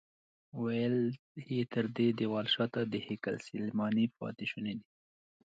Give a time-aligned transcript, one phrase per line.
[0.61, 0.95] ویل
[1.49, 4.85] یې تر دې دیوال شاته د هیکل سلیماني پاتې شوني دي.